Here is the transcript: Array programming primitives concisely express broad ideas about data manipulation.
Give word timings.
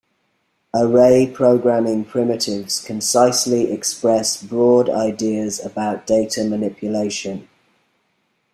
Array 0.73 1.31
programming 1.31 2.03
primitives 2.05 2.79
concisely 2.83 3.71
express 3.71 4.41
broad 4.41 4.89
ideas 4.89 5.63
about 5.63 6.07
data 6.07 6.43
manipulation. 6.43 7.47